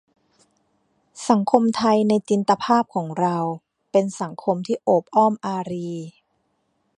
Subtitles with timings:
[1.29, 3.37] สังคมไทยในจินตภาพของเรา
[3.91, 5.91] เป็นสังคมที่โอบอ้อมอารี